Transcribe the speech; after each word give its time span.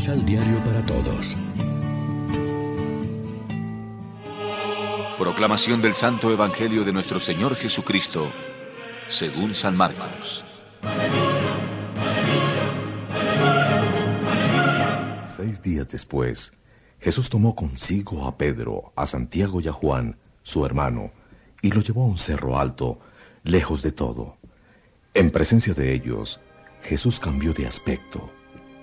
Misal 0.00 0.24
Diario 0.24 0.56
para 0.64 0.82
Todos. 0.86 1.36
Proclamación 5.18 5.82
del 5.82 5.92
Santo 5.92 6.32
Evangelio 6.32 6.84
de 6.84 6.92
nuestro 6.94 7.20
Señor 7.20 7.54
Jesucristo, 7.54 8.26
según 9.08 9.54
San 9.54 9.76
Marcos. 9.76 10.42
Seis 15.36 15.60
días 15.60 15.86
después, 15.86 16.50
Jesús 16.98 17.28
tomó 17.28 17.54
consigo 17.54 18.26
a 18.26 18.38
Pedro, 18.38 18.94
a 18.96 19.06
Santiago 19.06 19.60
y 19.60 19.68
a 19.68 19.72
Juan, 19.72 20.16
su 20.42 20.64
hermano, 20.64 21.12
y 21.60 21.72
lo 21.72 21.82
llevó 21.82 22.04
a 22.04 22.06
un 22.06 22.16
cerro 22.16 22.58
alto, 22.58 23.00
lejos 23.44 23.82
de 23.82 23.92
todo. 23.92 24.38
En 25.12 25.30
presencia 25.30 25.74
de 25.74 25.92
ellos, 25.92 26.40
Jesús 26.80 27.20
cambió 27.20 27.52
de 27.52 27.66
aspecto. 27.66 28.30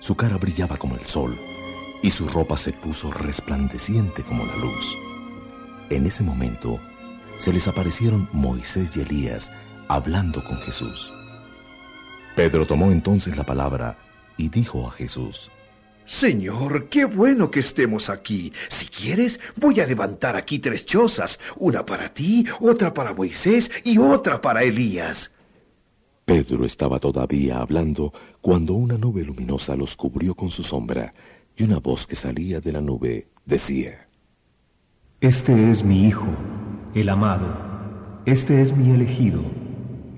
Su 0.00 0.14
cara 0.14 0.36
brillaba 0.36 0.76
como 0.76 0.96
el 0.96 1.04
sol, 1.06 1.36
y 2.02 2.10
su 2.10 2.28
ropa 2.28 2.56
se 2.56 2.72
puso 2.72 3.10
resplandeciente 3.10 4.22
como 4.22 4.46
la 4.46 4.56
luz. 4.56 4.96
En 5.90 6.06
ese 6.06 6.22
momento, 6.22 6.80
se 7.38 7.52
les 7.52 7.66
aparecieron 7.68 8.28
Moisés 8.32 8.90
y 8.96 9.00
Elías 9.00 9.50
hablando 9.88 10.44
con 10.44 10.58
Jesús. 10.58 11.12
Pedro 12.36 12.66
tomó 12.66 12.92
entonces 12.92 13.36
la 13.36 13.44
palabra 13.44 13.96
y 14.36 14.48
dijo 14.48 14.86
a 14.86 14.92
Jesús, 14.92 15.50
Señor, 16.04 16.88
qué 16.88 17.04
bueno 17.04 17.50
que 17.50 17.60
estemos 17.60 18.08
aquí. 18.08 18.52
Si 18.70 18.86
quieres, 18.86 19.40
voy 19.56 19.80
a 19.80 19.86
levantar 19.86 20.36
aquí 20.36 20.58
tres 20.58 20.86
chozas, 20.86 21.38
una 21.56 21.84
para 21.84 22.14
ti, 22.14 22.46
otra 22.60 22.94
para 22.94 23.12
Moisés 23.12 23.70
y 23.84 23.98
otra 23.98 24.40
para 24.40 24.62
Elías. 24.62 25.32
Pedro 26.28 26.66
estaba 26.66 26.98
todavía 26.98 27.58
hablando 27.58 28.12
cuando 28.42 28.74
una 28.74 28.98
nube 28.98 29.24
luminosa 29.24 29.74
los 29.74 29.96
cubrió 29.96 30.34
con 30.34 30.50
su 30.50 30.62
sombra, 30.62 31.14
y 31.56 31.62
una 31.62 31.78
voz 31.78 32.06
que 32.06 32.16
salía 32.16 32.60
de 32.60 32.70
la 32.70 32.82
nube 32.82 33.28
decía, 33.46 34.06
Este 35.22 35.70
es 35.70 35.82
mi 35.82 36.06
Hijo, 36.06 36.26
el 36.94 37.08
amado, 37.08 38.20
este 38.26 38.60
es 38.60 38.76
mi 38.76 38.90
elegido, 38.90 39.40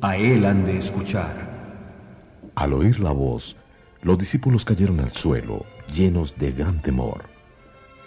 a 0.00 0.16
él 0.16 0.46
han 0.46 0.66
de 0.66 0.78
escuchar. 0.78 1.48
Al 2.56 2.72
oír 2.72 2.98
la 2.98 3.12
voz, 3.12 3.56
los 4.02 4.18
discípulos 4.18 4.64
cayeron 4.64 4.98
al 4.98 5.12
suelo, 5.12 5.64
llenos 5.94 6.36
de 6.36 6.50
gran 6.50 6.82
temor. 6.82 7.26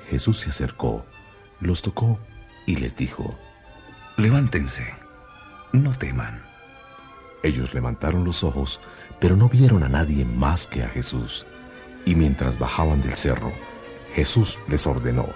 Jesús 0.09 0.41
se 0.41 0.49
acercó, 0.49 1.05
los 1.61 1.81
tocó 1.81 2.19
y 2.65 2.75
les 2.75 2.97
dijo, 2.97 3.33
Levántense, 4.17 4.83
no 5.71 5.97
teman. 5.97 6.52
Ellos 7.43 7.73
levantaron 7.73 8.23
los 8.23 8.41
ojos, 8.45 8.79
pero 9.19 9.35
no 9.35 9.49
vieron 9.49 9.83
a 9.83 9.89
nadie 9.89 10.23
más 10.23 10.65
que 10.65 10.81
a 10.81 10.87
Jesús. 10.87 11.45
Y 12.05 12.15
mientras 12.15 12.57
bajaban 12.57 13.01
del 13.01 13.15
cerro, 13.15 13.51
Jesús 14.15 14.57
les 14.69 14.87
ordenó, 14.87 15.27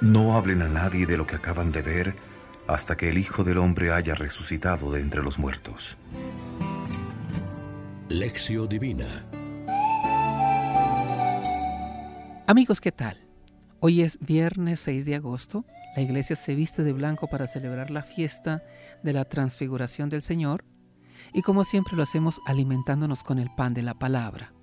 No 0.00 0.36
hablen 0.36 0.62
a 0.62 0.68
nadie 0.68 1.04
de 1.04 1.16
lo 1.16 1.26
que 1.26 1.34
acaban 1.34 1.72
de 1.72 1.82
ver 1.82 2.14
hasta 2.68 2.96
que 2.96 3.08
el 3.10 3.18
Hijo 3.18 3.42
del 3.42 3.58
Hombre 3.58 3.92
haya 3.92 4.14
resucitado 4.14 4.92
de 4.92 5.00
entre 5.00 5.22
los 5.22 5.36
muertos. 5.38 5.96
Lección 8.08 8.68
Divina 8.68 9.24
Amigos, 12.46 12.80
¿qué 12.80 12.92
tal? 12.92 13.26
Hoy 13.80 14.02
es 14.02 14.18
viernes 14.20 14.78
6 14.80 15.04
de 15.04 15.16
agosto. 15.16 15.64
La 15.96 16.02
iglesia 16.02 16.36
se 16.36 16.54
viste 16.54 16.84
de 16.84 16.92
blanco 16.92 17.26
para 17.26 17.48
celebrar 17.48 17.90
la 17.90 18.02
fiesta 18.04 18.62
de 19.02 19.12
la 19.12 19.24
transfiguración 19.24 20.08
del 20.08 20.22
Señor 20.22 20.64
y 21.36 21.42
como 21.42 21.64
siempre 21.64 21.94
lo 21.94 22.02
hacemos 22.02 22.40
alimentándonos 22.46 23.22
con 23.22 23.38
el 23.38 23.50
pan 23.50 23.74
de 23.74 23.82
la 23.82 23.92
palabra. 23.92 24.54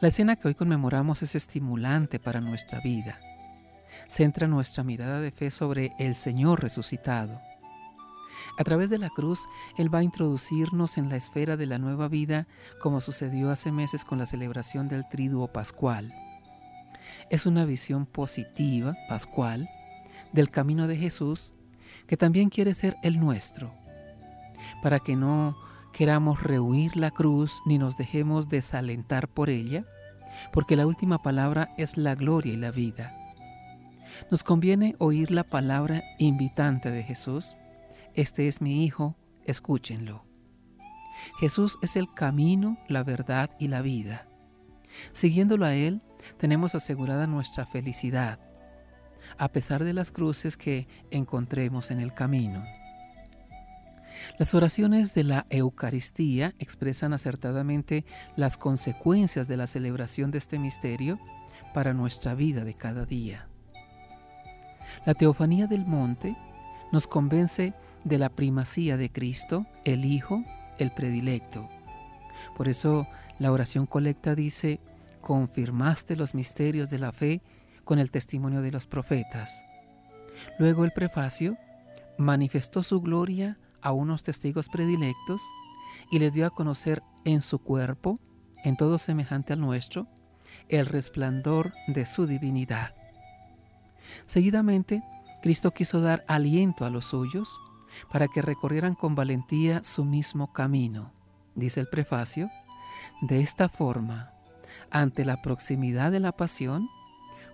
La 0.00 0.06
escena 0.06 0.36
que 0.36 0.46
hoy 0.46 0.54
conmemoramos 0.54 1.22
es 1.22 1.34
estimulante 1.34 2.20
para 2.20 2.40
nuestra 2.40 2.78
vida. 2.78 3.18
Centra 4.06 4.46
nuestra 4.46 4.84
mirada 4.84 5.20
de 5.20 5.32
fe 5.32 5.50
sobre 5.50 5.92
el 5.98 6.14
Señor 6.14 6.62
resucitado. 6.62 7.40
A 8.56 8.62
través 8.62 8.90
de 8.90 8.98
la 8.98 9.10
cruz, 9.10 9.44
Él 9.76 9.92
va 9.92 9.98
a 9.98 10.04
introducirnos 10.04 10.98
en 10.98 11.08
la 11.08 11.16
esfera 11.16 11.56
de 11.56 11.66
la 11.66 11.78
nueva 11.78 12.06
vida 12.06 12.46
como 12.80 13.00
sucedió 13.00 13.50
hace 13.50 13.72
meses 13.72 14.04
con 14.04 14.18
la 14.18 14.26
celebración 14.26 14.86
del 14.86 15.08
Triduo 15.08 15.48
Pascual. 15.48 16.14
Es 17.28 17.44
una 17.44 17.64
visión 17.64 18.06
positiva, 18.06 18.94
pascual, 19.08 19.68
del 20.30 20.48
camino 20.48 20.86
de 20.86 20.96
Jesús 20.96 21.54
que 22.06 22.16
también 22.16 22.50
quiere 22.50 22.72
ser 22.72 22.96
el 23.02 23.18
nuestro, 23.18 23.74
para 24.82 25.00
que 25.00 25.16
no 25.16 25.56
queramos 25.92 26.42
rehuir 26.42 26.96
la 26.96 27.10
cruz 27.10 27.62
ni 27.64 27.78
nos 27.78 27.96
dejemos 27.96 28.48
desalentar 28.48 29.28
por 29.28 29.48
ella, 29.50 29.86
porque 30.52 30.76
la 30.76 30.86
última 30.86 31.22
palabra 31.22 31.70
es 31.78 31.96
la 31.96 32.14
gloria 32.14 32.52
y 32.52 32.56
la 32.56 32.70
vida. 32.70 33.14
Nos 34.30 34.44
conviene 34.44 34.94
oír 34.98 35.30
la 35.30 35.44
palabra 35.44 36.02
invitante 36.18 36.90
de 36.90 37.02
Jesús. 37.02 37.56
Este 38.14 38.48
es 38.48 38.60
mi 38.60 38.84
Hijo, 38.84 39.16
escúchenlo. 39.44 40.24
Jesús 41.38 41.78
es 41.82 41.96
el 41.96 42.12
camino, 42.12 42.78
la 42.88 43.02
verdad 43.02 43.50
y 43.58 43.68
la 43.68 43.82
vida. 43.82 44.26
Siguiéndolo 45.12 45.66
a 45.66 45.74
Él, 45.74 46.02
tenemos 46.38 46.74
asegurada 46.74 47.26
nuestra 47.26 47.66
felicidad, 47.66 48.40
a 49.38 49.48
pesar 49.48 49.84
de 49.84 49.92
las 49.92 50.10
cruces 50.10 50.56
que 50.56 50.88
encontremos 51.10 51.90
en 51.90 52.00
el 52.00 52.14
camino. 52.14 52.64
Las 54.38 54.54
oraciones 54.54 55.14
de 55.14 55.24
la 55.24 55.46
Eucaristía 55.50 56.54
expresan 56.58 57.12
acertadamente 57.12 58.04
las 58.36 58.56
consecuencias 58.56 59.48
de 59.48 59.56
la 59.56 59.66
celebración 59.66 60.30
de 60.30 60.38
este 60.38 60.58
misterio 60.58 61.18
para 61.72 61.94
nuestra 61.94 62.34
vida 62.34 62.64
de 62.64 62.74
cada 62.74 63.06
día. 63.06 63.48
La 65.04 65.14
teofanía 65.14 65.66
del 65.66 65.86
monte 65.86 66.36
nos 66.92 67.06
convence 67.06 67.74
de 68.04 68.18
la 68.18 68.28
primacía 68.28 68.96
de 68.96 69.10
Cristo, 69.10 69.66
el 69.84 70.04
Hijo, 70.04 70.44
el 70.78 70.92
predilecto. 70.92 71.68
Por 72.56 72.68
eso 72.68 73.06
la 73.38 73.52
oración 73.52 73.86
colecta 73.86 74.34
dice, 74.34 74.80
confirmaste 75.20 76.16
los 76.16 76.34
misterios 76.34 76.90
de 76.90 76.98
la 76.98 77.12
fe 77.12 77.42
con 77.84 77.98
el 77.98 78.10
testimonio 78.10 78.62
de 78.62 78.70
los 78.70 78.86
profetas. 78.86 79.64
Luego 80.58 80.84
el 80.84 80.92
prefacio 80.92 81.56
manifestó 82.18 82.82
su 82.82 83.00
gloria 83.00 83.58
a 83.86 83.92
unos 83.92 84.24
testigos 84.24 84.68
predilectos 84.68 85.40
y 86.10 86.18
les 86.18 86.32
dio 86.32 86.44
a 86.44 86.50
conocer 86.50 87.04
en 87.24 87.40
su 87.40 87.60
cuerpo, 87.60 88.18
en 88.64 88.76
todo 88.76 88.98
semejante 88.98 89.52
al 89.52 89.60
nuestro, 89.60 90.08
el 90.68 90.86
resplandor 90.86 91.72
de 91.86 92.04
su 92.04 92.26
divinidad. 92.26 92.96
Seguidamente, 94.26 95.04
Cristo 95.40 95.70
quiso 95.70 96.00
dar 96.00 96.24
aliento 96.26 96.84
a 96.84 96.90
los 96.90 97.06
suyos 97.06 97.60
para 98.10 98.26
que 98.26 98.42
recorrieran 98.42 98.96
con 98.96 99.14
valentía 99.14 99.84
su 99.84 100.04
mismo 100.04 100.52
camino. 100.52 101.12
Dice 101.54 101.78
el 101.78 101.86
prefacio, 101.86 102.50
de 103.22 103.40
esta 103.40 103.68
forma, 103.68 104.30
ante 104.90 105.24
la 105.24 105.42
proximidad 105.42 106.10
de 106.10 106.18
la 106.18 106.32
pasión, 106.32 106.88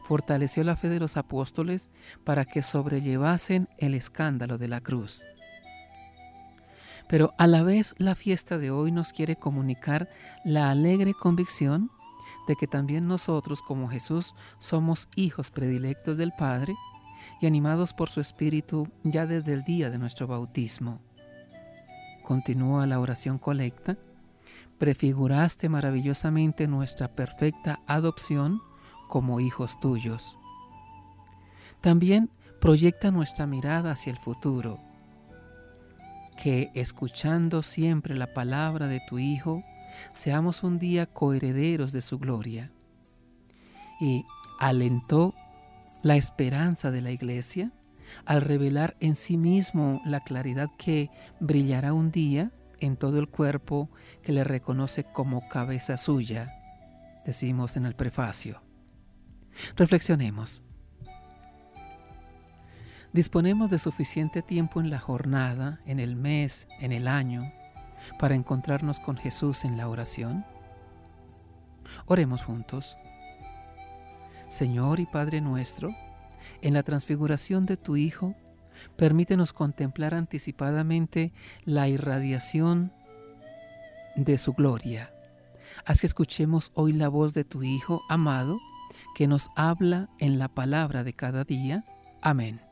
fortaleció 0.05 0.65
la 0.65 0.77
fe 0.77 0.89
de 0.89 0.99
los 0.99 1.19
apóstoles 1.19 1.91
para 2.25 2.47
que 2.47 2.63
sobrellevasen 2.63 3.69
el 3.77 3.93
escándalo 3.93 4.57
de 4.57 4.69
la 4.69 4.81
cruz. 4.81 5.27
Pero 7.09 7.35
a 7.39 7.47
la 7.47 7.63
vez 7.63 7.95
la 7.99 8.15
fiesta 8.15 8.59
de 8.59 8.71
hoy 8.71 8.93
nos 8.93 9.13
quiere 9.13 9.37
comunicar 9.37 10.09
la 10.45 10.71
alegre 10.71 11.15
convicción 11.15 11.91
de 12.47 12.57
que 12.57 12.67
también 12.67 13.07
nosotros 13.07 13.63
como 13.63 13.89
Jesús 13.89 14.35
somos 14.59 15.09
hijos 15.15 15.51
predilectos 15.51 16.19
del 16.19 16.33
Padre 16.33 16.75
y 17.41 17.47
animados 17.47 17.93
por 17.93 18.09
su 18.09 18.21
Espíritu 18.21 18.89
ya 19.05 19.27
desde 19.27 19.53
el 19.53 19.63
día 19.63 19.91
de 19.91 19.99
nuestro 19.99 20.27
bautismo. 20.27 21.01
Continúa 22.23 22.87
la 22.87 23.01
oración 23.01 23.39
colecta. 23.39 23.97
Prefiguraste 24.79 25.69
maravillosamente 25.69 26.67
nuestra 26.67 27.09
perfecta 27.09 27.81
adopción 27.87 28.61
como 29.09 29.41
hijos 29.41 29.79
tuyos. 29.81 30.37
También 31.81 32.31
proyecta 32.61 33.11
nuestra 33.11 33.47
mirada 33.47 33.93
hacia 33.93 34.13
el 34.13 34.19
futuro, 34.19 34.79
que 36.43 36.73
escuchando 36.75 37.63
siempre 37.63 38.17
la 38.17 38.35
palabra 38.35 38.89
de 38.89 39.01
tu 39.09 39.21
Hijo, 39.21 39.63
seamos 40.13 40.65
un 40.65 40.81
día 40.81 41.07
coherederos 41.07 41.93
de 41.93 42.03
su 42.03 42.19
gloria. 42.19 42.73
Y 44.01 44.25
alentó 44.59 45.35
la 46.03 46.17
esperanza 46.17 46.91
de 46.91 47.01
la 47.01 47.13
iglesia 47.13 47.71
al 48.25 48.41
revelar 48.41 48.97
en 48.99 49.15
sí 49.15 49.37
mismo 49.37 50.03
la 50.05 50.19
claridad 50.19 50.69
que 50.77 51.11
brillará 51.39 51.93
un 51.93 52.11
día 52.11 52.51
en 52.81 52.97
todo 52.97 53.21
el 53.21 53.29
cuerpo 53.29 53.89
que 54.23 54.33
le 54.33 54.43
reconoce 54.43 55.05
como 55.05 55.49
cabeza 55.49 55.97
suya, 55.97 56.53
decimos 57.25 57.77
en 57.77 57.87
el 57.87 57.95
prefacio. 57.95 58.61
Reflexionemos. 59.77 60.61
¿Disponemos 63.13 63.69
de 63.69 63.79
suficiente 63.79 64.41
tiempo 64.41 64.81
en 64.81 64.89
la 64.89 64.99
jornada, 64.99 65.81
en 65.85 66.01
el 66.01 66.17
mes, 66.17 66.67
en 66.81 66.93
el 66.93 67.07
año, 67.07 67.53
para 68.19 68.35
encontrarnos 68.35 69.01
con 69.01 69.19
Jesús 69.19 69.65
en 69.65 69.77
la 69.77 69.87
oración? 69.89 70.47
Oremos 72.07 72.43
juntos. 72.43 72.97
Señor 74.49 74.99
y 74.99 75.05
Padre 75.05 75.43
nuestro, 75.43 75.91
en 76.63 76.73
la 76.73 76.83
transfiguración 76.83 77.67
de 77.67 77.77
tu 77.77 77.97
Hijo, 77.97 78.35
permítenos 78.97 79.53
contemplar 79.53 80.15
anticipadamente 80.15 81.35
la 81.67 81.89
irradiación 81.89 82.93
de 84.17 84.39
su 84.39 84.55
gloria. 84.55 85.13
Haz 85.85 86.01
que 86.01 86.07
escuchemos 86.07 86.71
hoy 86.73 86.93
la 86.93 87.09
voz 87.09 87.35
de 87.35 87.45
tu 87.45 87.63
Hijo 87.63 88.01
amado, 88.09 88.59
que 89.15 89.27
nos 89.27 89.51
habla 89.55 90.09
en 90.19 90.39
la 90.39 90.49
palabra 90.49 91.05
de 91.05 91.13
cada 91.13 91.45
día. 91.45 91.85
Amén. 92.23 92.72